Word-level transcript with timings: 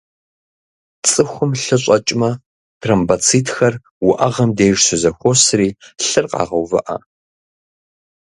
Цӏыхум 1.07 1.51
лъы 1.61 1.77
щӏэкӏмэ, 1.83 2.31
тромбоцитхэр 2.81 3.73
уӏэгъэм 4.07 4.51
деж 4.57 4.77
щызэхуосри, 4.85 5.69
лъыр 6.07 6.25
къагъэувыӏэ. 6.31 6.97